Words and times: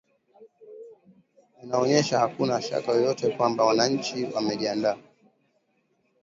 inaonyesha 1.63 2.19
hakuna 2.19 2.61
shaka 2.61 2.91
yoyote 2.93 3.29
kwamba 3.31 3.65
wananchi 3.65 4.25
wamejiandaa 4.35 4.97